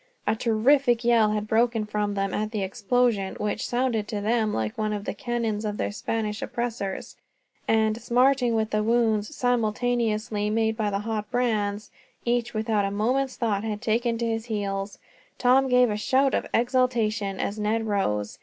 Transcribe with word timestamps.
A 0.25 0.35
terrific 0.35 1.03
yell 1.03 1.29
had 1.29 1.47
broken 1.47 1.85
from 1.85 2.15
them 2.15 2.33
at 2.33 2.49
the 2.49 2.63
explosion, 2.63 3.35
which 3.35 3.67
sounded 3.67 4.07
to 4.07 4.19
them 4.19 4.51
like 4.51 4.75
one 4.75 4.93
of 4.93 5.05
the 5.05 5.13
cannons 5.13 5.63
of 5.63 5.77
their 5.77 5.91
Spanish 5.91 6.41
oppressors; 6.41 7.17
and, 7.67 8.01
smarting 8.01 8.55
with 8.55 8.71
the 8.71 8.81
wounds 8.81 9.35
simultaneously 9.35 10.49
made 10.49 10.75
by 10.75 10.89
the 10.89 10.97
hot 11.01 11.29
brands, 11.29 11.91
each, 12.25 12.51
without 12.51 12.83
a 12.83 12.89
moment's 12.89 13.35
thought, 13.35 13.63
had 13.63 13.79
taken 13.79 14.17
to 14.17 14.25
his 14.25 14.45
heels. 14.45 14.97
Tom 15.37 15.67
gave 15.69 15.91
a 15.91 15.97
shout 15.97 16.33
of 16.33 16.47
exultation, 16.51 17.39
as 17.39 17.59
Ned 17.59 17.85
rose. 17.85 18.39